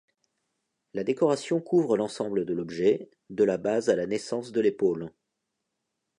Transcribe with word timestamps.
La 0.95 1.03
décoration 1.03 1.61
couvre 1.61 1.95
l'ensemble 1.95 2.43
de 2.43 2.55
l'objet, 2.55 3.11
de 3.29 3.43
la 3.43 3.57
base 3.57 3.87
à 3.91 3.95
la 3.95 4.07
naissance 4.07 4.51
de 4.51 4.59
l'épaule. 4.59 5.11